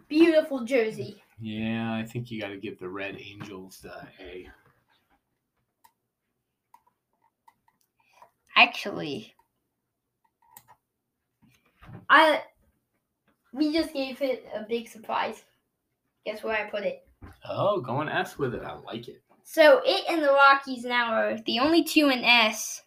[0.09, 1.23] Beautiful jersey.
[1.39, 4.49] Yeah, I think you got to give the Red Angels the A.
[8.57, 9.35] Actually,
[12.11, 12.43] I
[13.53, 15.45] we just gave it a big surprise.
[16.27, 17.07] Guess where I put it?
[17.49, 18.63] Oh, going S with it.
[18.63, 19.23] I like it.
[19.43, 22.83] So it and the Rockies now are the only two in S.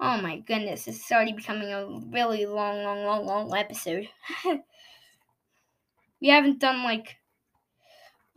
[0.00, 4.08] Oh my goodness, this is already becoming a really long, long, long, long episode.
[6.20, 7.16] we haven't done like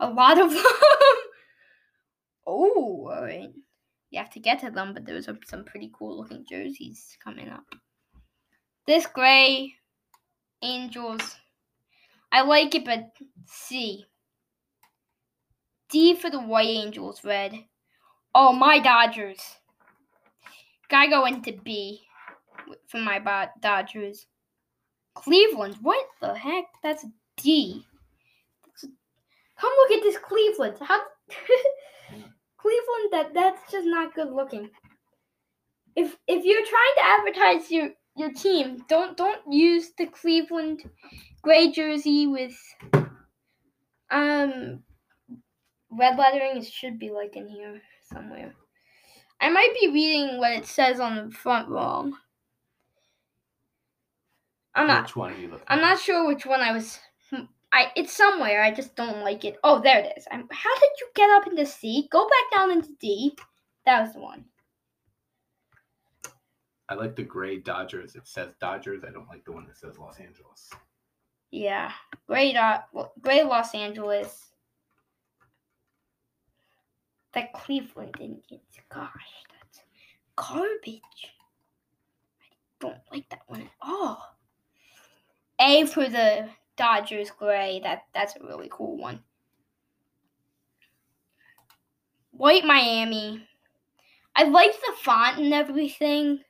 [0.00, 0.62] a lot of them.
[2.46, 3.50] oh, alright.
[4.10, 7.48] You have to get to them, but there's some, some pretty cool looking jerseys coming
[7.48, 7.64] up.
[8.86, 9.74] This gray
[10.62, 11.36] Angels.
[12.32, 13.10] I like it, but
[13.46, 14.04] C.
[15.90, 17.54] D for the White Angels, red.
[18.34, 19.40] Oh, my Dodgers.
[20.88, 22.00] Gotta go into B
[22.88, 23.18] for my
[23.60, 24.26] Dodgers.
[25.14, 26.64] Cleveland, what the heck?
[26.82, 27.04] That's
[27.36, 27.84] D.
[28.66, 30.76] That's a- Come look at this Cleveland.
[30.80, 31.00] How
[32.58, 34.70] Cleveland that that's just not good looking.
[35.96, 40.88] If if you're trying to advertise your your team, don't don't use the Cleveland
[41.42, 42.56] gray jersey with
[44.10, 44.82] um
[45.90, 46.58] red lettering.
[46.58, 47.80] It should be like in here
[48.12, 48.54] somewhere.
[49.40, 52.14] I might be reading what it says on the front wrong.
[54.74, 56.98] I'm not Which one are you looking I'm not sure which one I was.
[57.30, 58.62] hmm, I it's somewhere.
[58.62, 59.56] I just don't like it.
[59.64, 60.26] Oh, there it is.
[60.30, 62.08] I'm, how did you get up into C?
[62.10, 63.36] Go back down into D.
[63.86, 64.44] That was the one.
[66.88, 68.16] I like the gray Dodgers.
[68.16, 69.04] It says Dodgers.
[69.06, 70.70] I don't like the one that says Los Angeles.
[71.50, 71.92] Yeah,
[72.26, 72.56] great.
[72.56, 72.80] Uh,
[73.20, 74.52] gray Los Angeles.
[77.34, 78.62] That Cleveland Indians.
[78.92, 79.10] Gosh,
[79.52, 79.80] that's
[80.36, 81.02] garbage.
[82.40, 82.46] I
[82.80, 84.36] don't like that one at all.
[85.60, 87.80] A for the Dodgers gray.
[87.82, 89.20] That that's a really cool one.
[92.30, 93.46] White Miami.
[94.36, 96.40] I like the font and everything.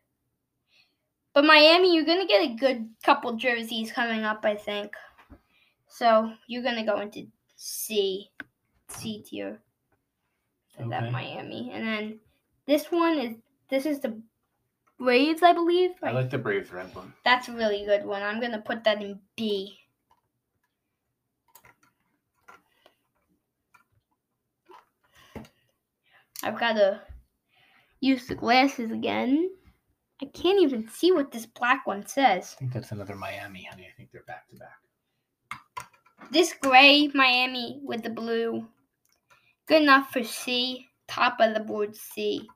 [1.32, 4.92] But Miami, you're gonna get a good couple jerseys coming up, I think.
[5.86, 8.30] So you're gonna go into C,
[8.88, 9.60] C tier
[10.78, 11.12] for that Okay.
[11.12, 12.20] Miami, and then
[12.66, 13.36] this one is
[13.68, 14.20] this is the
[14.98, 15.92] Braves, I believe.
[16.02, 17.12] I like the Braves red one.
[17.24, 18.22] That's a really good one.
[18.22, 19.78] I'm gonna put that in B.
[26.42, 27.02] I've gotta
[28.00, 29.50] use the glasses again.
[30.20, 32.54] I can't even see what this black one says.
[32.56, 33.86] I think that's another Miami, honey.
[33.88, 35.88] I think they're back to back.
[36.32, 38.66] This gray Miami with the blue.
[39.68, 40.88] Good enough for C.
[41.06, 42.48] Top of the board C.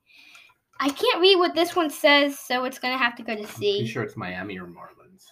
[0.80, 3.46] I can't read what this one says, so it's gonna have to go to I'm
[3.46, 3.86] pretty C.
[3.86, 5.26] sure it's Miami or Marlins.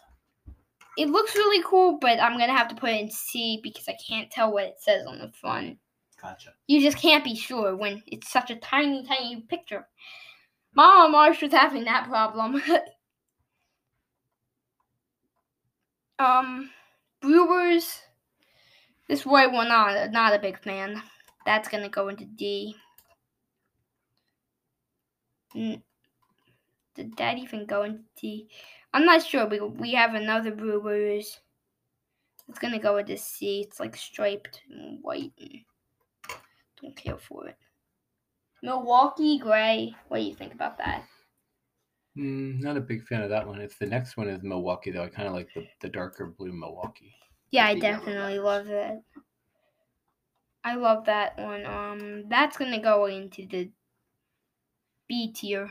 [0.97, 3.97] It looks really cool, but I'm gonna have to put it in C because I
[4.07, 5.79] can't tell what it says on the front.
[6.21, 6.51] Gotcha.
[6.67, 9.87] You just can't be sure when it's such a tiny, tiny picture.
[10.75, 12.63] Mama Marsh was having that problem.
[16.19, 16.71] um,
[17.21, 18.03] Brewers.
[19.09, 21.03] This white one, not not a big fan.
[21.51, 22.77] That's gonna go into D.
[25.55, 25.83] N-
[26.95, 28.49] Did that even go into D?
[28.93, 29.45] I'm not sure.
[29.49, 31.41] We we have another Brewers.
[32.49, 33.63] It's gonna go into C.
[33.63, 35.33] It's like striped and white.
[35.39, 35.65] And
[36.81, 37.57] don't care for it.
[38.63, 39.95] Milwaukee gray.
[40.09, 41.07] What do you think about that?
[42.17, 43.61] Mm, not a big fan of that one.
[43.61, 46.53] If the next one is Milwaukee, though, I kind of like the, the darker blue
[46.53, 47.15] Milwaukee.
[47.51, 49.03] Yeah, I definitely love it.
[50.65, 51.65] I love that one.
[51.67, 53.71] Um, that's gonna go into the
[55.09, 55.71] B tier.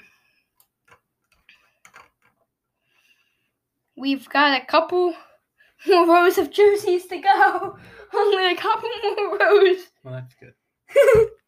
[3.95, 5.13] We've got a couple
[5.87, 7.77] more rows of jerseys to go.
[8.13, 9.77] Only a couple more rows.
[10.03, 10.53] Well, that's good.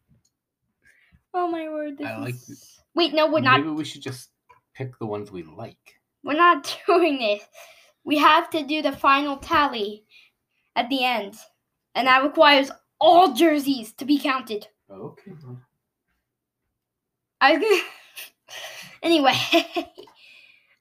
[1.34, 1.96] Oh my word!
[1.96, 2.80] This I like is...
[2.94, 3.60] Wait, no, we're not.
[3.60, 4.30] Maybe we should just
[4.74, 5.78] pick the ones we like.
[6.22, 7.42] We're not doing this.
[8.04, 10.04] We have to do the final tally
[10.76, 11.36] at the end,
[11.94, 12.70] and that requires
[13.02, 14.68] all jerseys to be counted.
[14.88, 15.32] Okay.
[17.40, 17.82] I
[19.02, 19.34] anyway.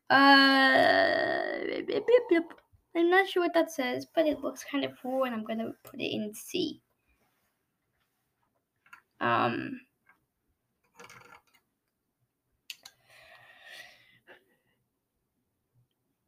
[0.09, 1.49] uh,
[2.95, 5.71] I'm not sure what that says, but it looks kind of cool, and I'm gonna
[5.83, 6.79] put it in C.
[9.19, 9.81] Um.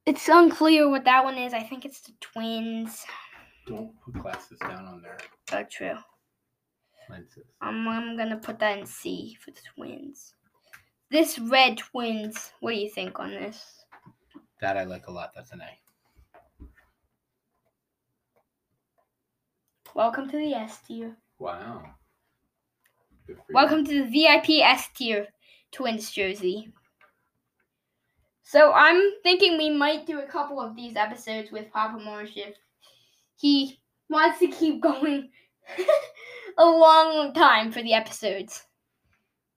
[0.05, 1.53] It's unclear what that one is.
[1.53, 3.05] I think it's the twins.
[3.65, 5.17] Don't put glasses down on there.
[5.53, 5.97] Oh, true.
[7.09, 7.45] lenses.
[7.61, 10.35] Um, I'm gonna put that in C for the twins.
[11.09, 12.51] This red twins.
[12.59, 13.85] What do you think on this?
[14.59, 15.31] That I like a lot.
[15.35, 16.65] That's an A.
[19.95, 21.15] Welcome to the S tier.
[21.39, 21.83] Wow.
[23.27, 23.53] Good for you.
[23.53, 25.27] Welcome to the VIP S tier
[25.71, 26.73] twins jersey.
[28.41, 32.55] So I'm thinking we might do a couple of these episodes with Papa Marsh if
[33.35, 35.29] he wants to keep going
[36.57, 38.65] a long, time for the episodes.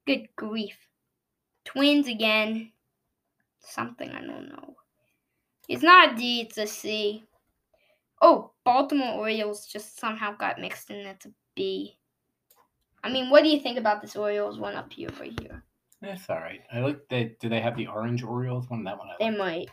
[0.06, 0.76] Good grief.
[1.64, 2.72] Twins again.
[3.60, 4.76] Something I don't know.
[5.68, 7.24] It's not a D, it's a C.
[8.22, 11.04] Oh, Baltimore Orioles just somehow got mixed in.
[11.04, 11.98] That's a B.
[13.02, 15.62] I mean, what do you think about this Orioles one up here, right here?
[16.00, 16.60] That's all right.
[16.72, 17.38] I like that.
[17.40, 18.84] Do they have the orange Orioles one?
[18.84, 19.38] That one I They like.
[19.38, 19.68] might.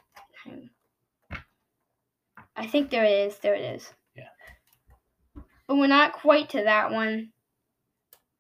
[2.56, 3.38] I think there it is.
[3.38, 3.90] There it is.
[4.16, 5.42] Yeah.
[5.68, 7.32] But we're not quite to that one.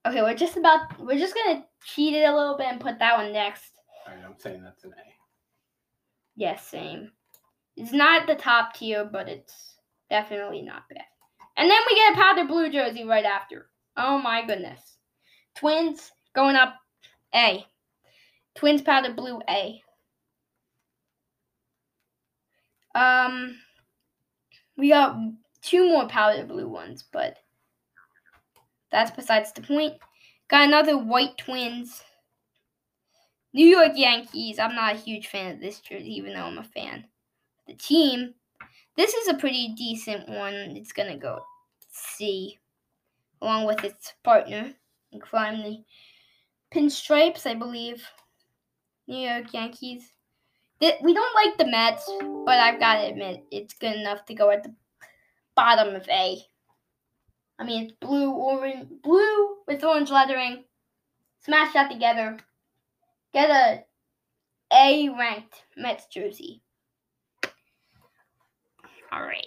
[0.05, 0.99] Okay, we're just about.
[0.99, 3.71] We're just gonna cheat it a little bit and put that one next.
[4.05, 5.13] All right, I'm saying that's an A.
[6.35, 7.11] Yes, same.
[7.75, 9.77] It's not the top tier, but it's
[10.09, 11.05] definitely not bad.
[11.57, 13.69] And then we get a powder blue jersey right after.
[13.95, 14.97] Oh my goodness.
[15.55, 16.75] Twins going up
[17.33, 17.65] A.
[18.55, 19.81] Twins powder blue A.
[22.95, 23.55] Um,
[24.77, 25.17] we got
[25.61, 27.37] two more powder blue ones, but
[28.91, 29.93] that's besides the point.
[30.49, 32.03] Got another white twins.
[33.53, 34.59] New York Yankees.
[34.59, 37.05] I'm not a huge fan of this jersey, even though I'm a fan.
[37.67, 38.33] The team.
[38.95, 40.53] This is a pretty decent one.
[40.75, 41.39] It's gonna go
[41.89, 42.59] C,
[43.41, 44.73] along with its partner
[45.11, 45.83] in crime, the
[46.73, 48.05] pinstripes, I believe.
[49.07, 50.13] New York Yankees.
[51.01, 52.11] We don't like the Mets,
[52.45, 54.75] but I've got to admit it's good enough to go at the
[55.55, 56.37] bottom of A.
[57.57, 60.65] I mean, it's blue, orange, blue with orange lettering.
[61.39, 62.37] Smash that together.
[63.33, 63.85] Get a
[64.73, 66.61] A ranked Mets jersey.
[69.09, 69.45] All right.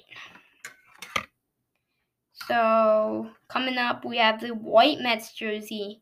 [2.47, 6.01] So coming up, we have the white Mets jersey,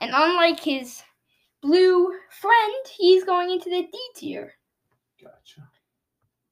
[0.00, 1.02] and unlike his
[1.60, 4.54] blue friend, he's going into the D tier.
[5.22, 5.68] Gotcha.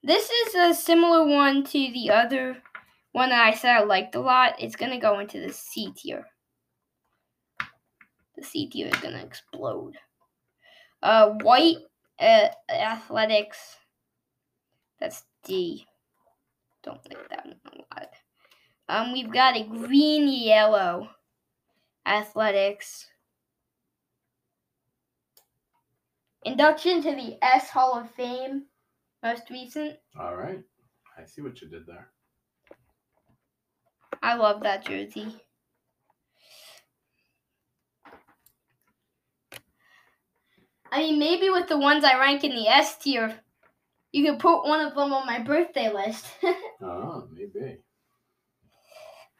[0.03, 2.57] This is a similar one to the other
[3.11, 4.55] one that I said I liked a lot.
[4.59, 6.25] It's gonna go into the C tier.
[8.35, 9.97] The C tier is gonna explode.
[11.03, 11.77] Uh, white
[12.19, 13.57] uh, athletics.
[14.99, 15.85] That's D.
[16.83, 18.09] Don't like that one a lot.
[18.87, 21.09] Um, we've got a green yellow
[22.05, 23.07] athletics.
[26.43, 28.65] Induction to the S Hall of Fame,
[29.21, 29.97] most recent.
[30.19, 30.63] All right.
[31.17, 32.11] I see what you did there.
[34.23, 35.39] I love that jersey.
[40.91, 43.39] I mean, maybe with the ones I rank in the S tier,
[44.11, 46.25] you could put one of them on my birthday list.
[46.81, 47.77] oh, maybe.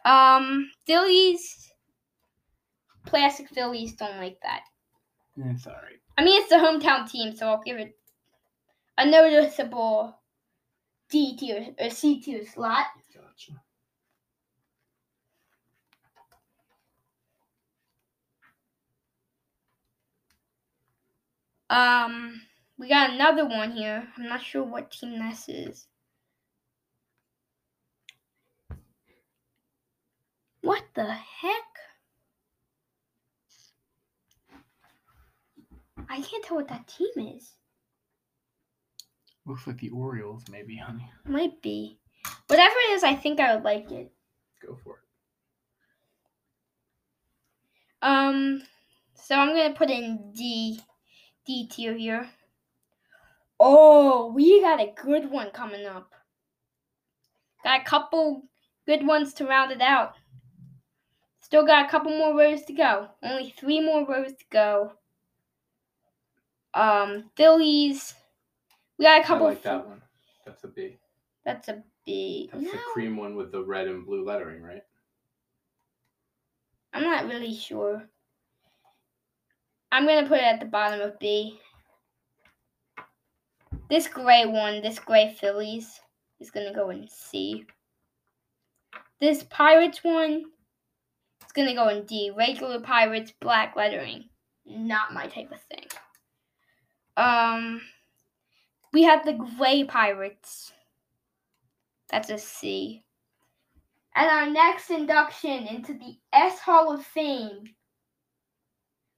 [0.06, 1.72] Um, Phillies,
[3.06, 4.62] plastic Phillies don't like that.
[5.38, 6.00] It's all right.
[6.22, 7.98] I mean, it's the hometown team, so I'll give it
[8.96, 10.20] a noticeable
[11.10, 12.86] D tier or C tier slot.
[13.12, 13.60] Gotcha.
[21.72, 22.44] Um,
[22.78, 24.08] we got another one here.
[24.16, 25.88] I'm not sure what team this is.
[30.62, 31.71] What the heck?
[36.12, 37.54] I can't tell what that team is.
[39.46, 41.10] Looks like the Orioles, maybe, honey.
[41.26, 42.00] Might be.
[42.48, 44.12] Whatever it is, I think I would like it.
[44.62, 45.02] Go for it.
[48.02, 48.62] Um,
[49.16, 50.82] so I'm gonna put in D,
[51.46, 52.30] D tier here.
[53.58, 56.12] Oh, we got a good one coming up.
[57.64, 58.44] Got a couple
[58.86, 60.16] good ones to round it out.
[61.40, 63.08] Still got a couple more rows to go.
[63.24, 64.94] Only three more rows to go.
[66.74, 68.14] Um, Phillies.
[68.98, 69.48] We got a couple.
[69.48, 70.02] I like that one.
[70.46, 70.98] That's a B.
[71.46, 72.50] That's a B.
[72.52, 72.72] That's no.
[72.72, 74.84] the cream one with the red and blue lettering, right?
[76.94, 78.04] I'm not really sure.
[79.92, 81.60] I'm gonna put it at the bottom of B.
[83.90, 86.00] This gray one, this gray Phillies,
[86.40, 87.66] is gonna go in C.
[89.20, 90.46] This Pirates one
[91.46, 92.32] is gonna go in D.
[92.36, 94.26] Regular Pirates, black lettering.
[94.66, 95.86] Not my type of thing.
[97.18, 97.82] Um,
[98.94, 100.72] we have the Gray Pirates.
[102.10, 103.04] That's a C.
[104.16, 107.64] And our next induction into the S Hall of Fame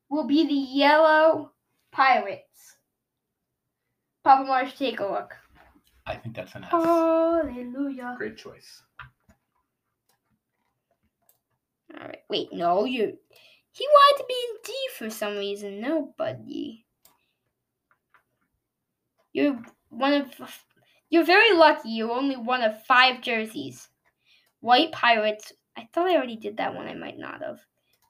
[0.09, 1.51] will be the Yellow
[1.91, 2.77] Pirates.
[4.23, 5.33] Papa Marsh, take a look.
[6.05, 6.69] I think that's an S.
[6.71, 8.15] Hallelujah.
[8.17, 8.83] Great choice.
[11.99, 12.21] All right.
[12.29, 13.17] Wait, no, you.
[13.71, 15.81] He wanted to be in D for some reason.
[15.81, 16.85] No, buddy.
[19.33, 19.59] You're
[19.89, 20.31] one of.
[21.09, 21.89] You're very lucky.
[21.89, 23.89] You're only one of five jerseys.
[24.61, 25.51] White Pirates.
[25.75, 26.87] I thought I already did that one.
[26.87, 27.59] I might not have.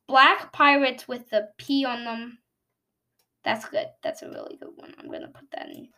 [0.07, 2.37] Black Pirates with the P on them.
[3.43, 3.87] That's good.
[4.03, 4.93] That's a really good one.
[4.99, 5.89] I'm gonna put that in.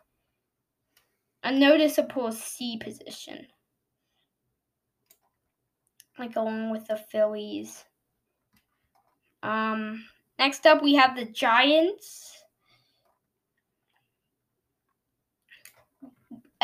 [1.44, 3.48] A noticeable C position.
[6.18, 7.84] Like along with the Phillies.
[9.44, 10.06] Um
[10.40, 12.35] next up we have the Giants.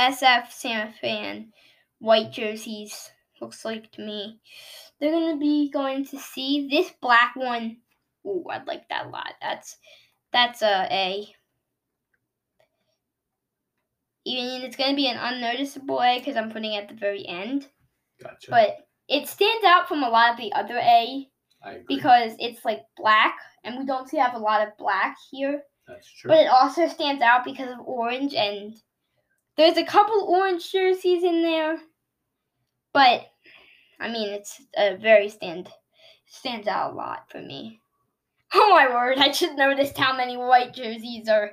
[0.10, 1.52] SF San Fran
[2.00, 4.40] white jerseys looks like to me.
[5.00, 7.78] They're gonna be going to see this black one
[8.26, 9.34] Ooh, I'd like that a lot.
[9.42, 9.78] That's
[10.32, 11.28] that's a A.
[14.26, 17.68] Even it's gonna be an unnoticeable A because I'm putting it at the very end.
[18.22, 18.52] Gotcha.
[18.52, 18.78] But
[19.08, 21.28] it stands out from a lot of the other A
[21.88, 25.64] because it's like black, and we don't see have a lot of black here.
[25.88, 26.30] That's true.
[26.30, 28.76] But it also stands out because of orange, and
[29.62, 31.78] there's a couple orange jerseys in there.
[32.94, 33.28] But
[34.00, 35.70] I mean, it's a very stand
[36.26, 37.80] stands out a lot for me.
[38.54, 39.18] Oh my word!
[39.18, 41.52] I just noticed how many white jerseys are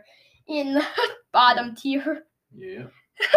[0.48, 0.84] in the
[1.32, 2.24] bottom tier.
[2.52, 2.86] yeah.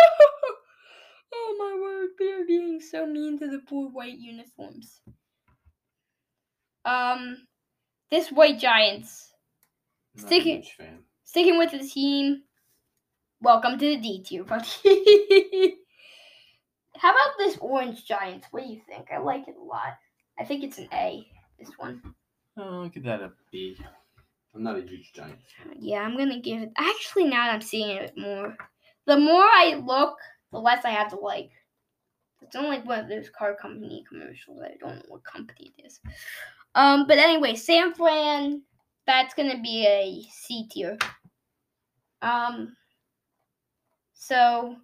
[1.34, 2.10] oh my word!
[2.20, 5.02] We are being so mean to the poor white uniforms.
[6.86, 7.46] Um,
[8.10, 9.32] this white Giants
[10.16, 11.04] Not Stick a huge fan.
[11.24, 12.42] sticking with the team.
[13.44, 14.68] Welcome to the D tier, buddy.
[16.96, 18.46] How about this orange Giants?
[18.52, 19.08] What do you think?
[19.12, 19.98] I like it a lot.
[20.40, 21.26] I think it's an A.
[21.58, 22.04] This one.
[22.56, 23.76] Oh, I'll give that a B.
[24.54, 25.74] I'm not a huge Giants fan.
[25.80, 26.70] Yeah, I'm gonna give it.
[26.78, 28.56] Actually, now that I'm seeing it more,
[29.08, 30.18] the more I look,
[30.52, 31.50] the less I have to like.
[32.44, 34.62] It's only like one of those car company commercials.
[34.64, 36.00] I don't know what company it is.
[36.76, 38.62] Um, but anyway, San Fran,
[39.08, 41.00] that's gonna be a C tier.
[42.22, 42.76] Um,
[44.22, 44.76] so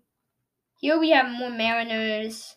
[0.79, 2.55] here we have more Mariners.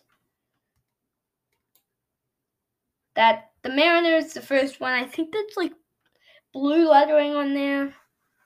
[3.15, 5.73] That the Mariners, the first one, I think that's like
[6.53, 7.93] blue lettering on there.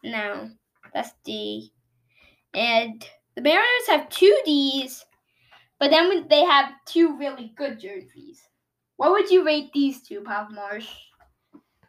[0.04, 0.50] No,
[0.94, 1.72] that's D.
[2.54, 3.08] And
[3.38, 5.06] the Mariners have two D's,
[5.80, 8.42] but then they have two really good jerseys.
[8.98, 10.90] What would you rate these two, Papa Marsh?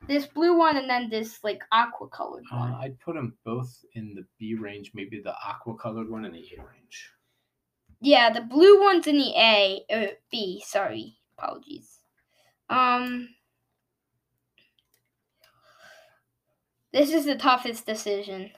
[0.06, 2.72] This blue one and then this like aqua colored one.
[2.72, 6.32] Uh, I'd put them both in the B range, maybe the aqua colored one in
[6.32, 7.10] the A range.
[8.00, 10.62] Yeah, the blue one's in the A, uh, B.
[10.64, 11.98] Sorry, apologies.
[12.68, 13.30] Um,
[16.92, 18.50] this is the toughest decision.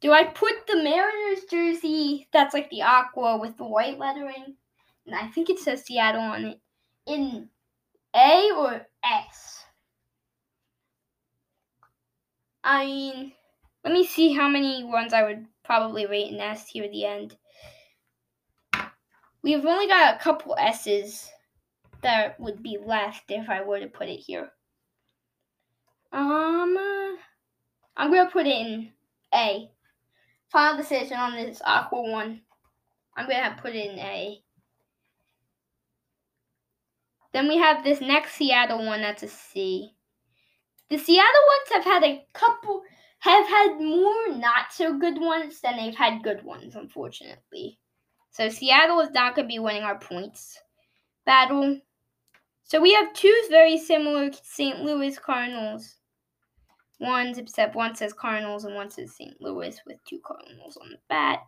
[0.00, 4.54] Do I put the Mariners jersey that's like the aqua with the white lettering,
[5.06, 6.60] and I think it says Seattle on it,
[7.06, 7.48] in
[8.14, 9.64] A or S?
[12.68, 13.32] I mean,
[13.82, 17.06] let me see how many ones I would probably rate in S here at the
[17.06, 17.34] end.
[19.42, 21.30] We've only got a couple S's
[22.02, 24.50] that would be left if I were to put it here.
[26.12, 26.76] Um,
[27.96, 28.90] I'm gonna put it in
[29.34, 29.70] A.
[30.52, 32.42] Final decision on this aqua one.
[33.16, 34.42] I'm gonna have put it in A.
[37.32, 39.94] Then we have this next Seattle one that's a C.
[40.90, 42.82] The Seattle ones have had a couple,
[43.20, 47.78] have had more not so good ones than they've had good ones, unfortunately.
[48.30, 50.58] So Seattle is not going to be winning our points
[51.26, 51.78] battle.
[52.62, 54.80] So we have two very similar St.
[54.80, 55.96] Louis Cardinals.
[57.00, 59.40] Ones, except one says Cardinals and one says St.
[59.40, 61.40] Louis with two Cardinals on the bat.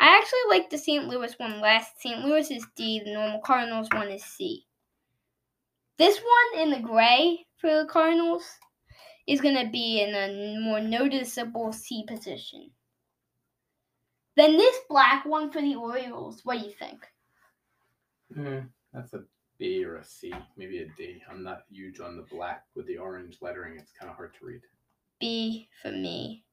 [0.00, 1.08] I actually like the St.
[1.08, 1.90] Louis one less.
[1.98, 2.24] St.
[2.24, 4.64] Louis is D, the normal Cardinals one is C.
[5.98, 8.44] This one in the gray for the Cardinals
[9.26, 12.70] is going to be in a more noticeable C position.
[14.36, 16.40] Then this black one for the Orioles.
[16.44, 17.06] What do you think?
[18.36, 19.22] Mm, that's a
[19.58, 21.22] B or a C, maybe a D.
[21.30, 23.78] I'm not huge on the black with the orange lettering.
[23.78, 24.60] It's kind of hard to read.
[25.20, 26.44] B for me.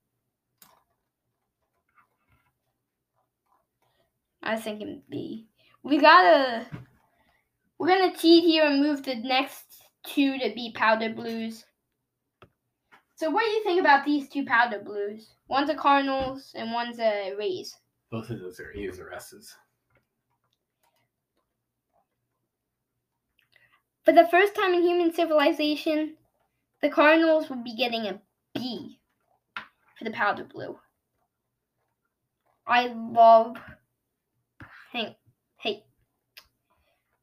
[4.44, 5.48] I was thinking B.
[5.84, 6.68] We gotta.
[7.78, 9.66] We're gonna cheat here and move the next
[10.06, 11.66] two to be powder blues.
[13.22, 15.36] So, what do you think about these two powder blues?
[15.48, 17.78] One's a Cardinals and one's a Rays.
[18.10, 19.56] Both of those are A's or S's.
[24.04, 26.16] For the first time in human civilization,
[26.82, 28.20] the Cardinals will be getting a
[28.56, 28.98] B
[30.00, 30.80] for the powder blue.
[32.66, 33.56] I love.
[34.92, 35.16] Hey,
[35.60, 35.84] hey.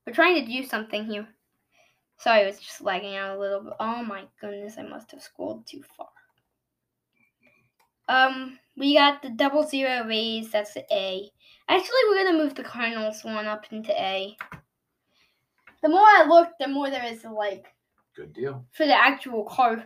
[0.07, 1.27] We're trying to do something here.
[2.19, 3.73] Sorry, it was just lagging out a little bit.
[3.79, 6.09] Oh my goodness, I must have scrolled too far.
[8.09, 10.51] Um, we got the double zero rays.
[10.51, 11.31] That's the A.
[11.69, 14.37] Actually, we're gonna move the Cardinals one up into A.
[15.83, 17.67] The more I look, the more there is like
[18.17, 18.65] Good deal.
[18.73, 19.85] for the actual car,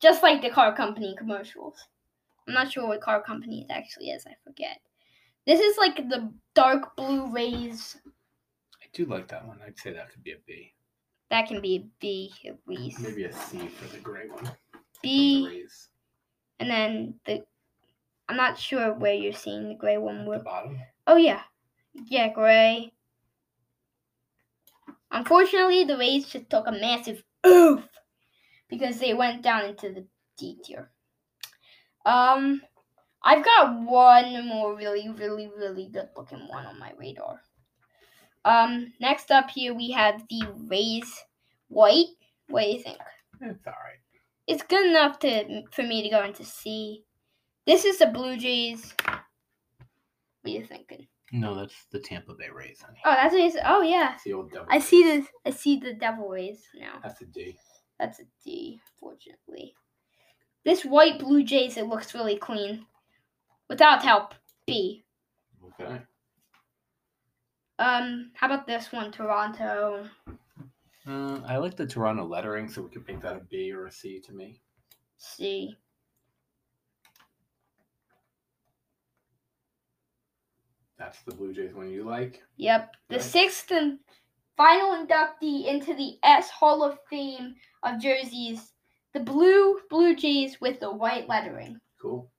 [0.00, 1.88] just like the car company commercials.
[2.46, 4.24] I'm not sure what car company it actually is.
[4.26, 4.78] I forget.
[5.46, 7.96] This is like the dark blue rays.
[8.06, 9.58] I do like that one.
[9.66, 10.74] I'd say that could be a B.
[11.30, 13.00] That can be a B at least.
[13.00, 14.44] Maybe a C for the gray one.
[14.44, 14.52] from the
[15.02, 15.66] B,
[16.58, 17.44] and then the.
[18.28, 20.20] I'm not sure where you're seeing the gray one.
[20.20, 20.78] At the bottom.
[21.06, 21.42] oh yeah,
[22.06, 22.92] yeah, gray.
[25.12, 27.82] Unfortunately, the Rays just took a massive oof
[28.68, 30.06] because they went down into the
[30.38, 30.90] D tier.
[32.06, 32.62] Um,
[33.22, 37.40] I've got one more really, really, really good looking one on my radar.
[38.44, 41.12] Um, next up here we have the Rays
[41.68, 42.06] White.
[42.48, 42.98] What do you think?
[43.40, 43.98] It's all right.
[44.46, 47.04] It's good enough to for me to go into C.
[47.66, 48.94] This is the Blue Jays.
[49.04, 49.20] What
[50.46, 51.06] are you thinking?
[51.32, 52.98] No, that's the Tampa Bay Rays, honey.
[53.04, 53.62] Oh, that's what you said.
[53.64, 54.66] Oh yeah, It's the old devil.
[54.68, 56.98] I see the I see the Devil Rays now.
[57.02, 57.56] That's a D.
[58.00, 59.74] That's a D, fortunately.
[60.64, 62.86] This white Blue Jays, it looks really clean.
[63.68, 64.34] Without help,
[64.66, 65.04] B.
[65.80, 66.00] Okay.
[67.80, 70.06] Um, how about this one, Toronto?
[71.08, 73.90] Uh, I like the Toronto lettering, so we could make that a B or a
[73.90, 74.60] C to me.
[75.16, 75.74] C.
[80.98, 82.42] That's the Blue Jays one you like.
[82.58, 82.94] Yep.
[83.08, 83.24] The Right.
[83.24, 83.98] sixth and
[84.58, 88.74] final inductee into the S Hall of Fame of jerseys,
[89.14, 91.80] the blue Blue Jays with the white lettering.
[91.98, 92.30] Cool.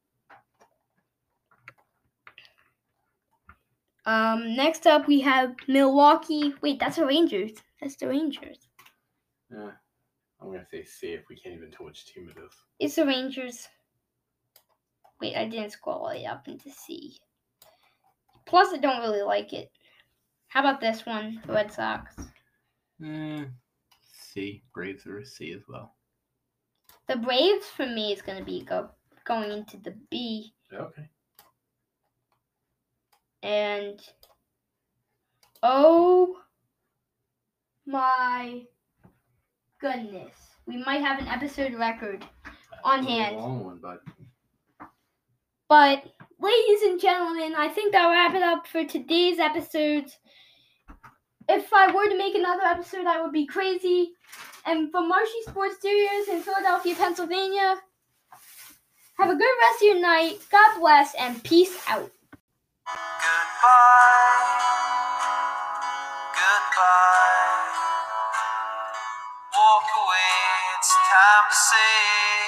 [4.05, 6.53] Um, next up we have Milwaukee.
[6.61, 7.51] Wait, that's the Rangers.
[7.79, 8.67] That's the Rangers.
[9.51, 9.71] Yeah.
[10.41, 12.51] I'm gonna say C if we can't even tell which team it is.
[12.79, 13.67] It's the Rangers.
[15.19, 17.19] Wait, I didn't scroll all the way up into C.
[18.47, 19.71] Plus, I don't really like it.
[20.47, 22.15] How about this one, the Red Sox?
[23.05, 23.45] Eh,
[24.11, 24.63] C.
[24.73, 25.95] Braves are a C as well.
[27.07, 28.89] The Braves for me is going to be go,
[29.25, 31.07] going into the B, Okay.
[33.43, 33.99] And
[35.63, 36.37] oh
[37.85, 38.63] my
[39.79, 40.33] goodness,
[40.65, 42.25] we might have an episode record
[42.83, 43.37] On That was a hand.
[43.37, 44.01] long one, but
[45.67, 46.03] But,
[46.39, 50.17] ladies and gentlemen, I think that'll wrap it up for today's episodes.
[51.49, 54.13] If I were to make another episode, I would be crazy.
[54.65, 57.75] And from Marshy Sports Studios in Philadelphia, Pennsylvania,
[59.17, 60.39] have a good rest of your night.
[60.51, 62.11] God bless and peace out.
[63.61, 64.73] Goodbye.
[66.33, 67.77] Goodbye.
[69.53, 70.37] Walk away,
[70.79, 72.40] it's time to say.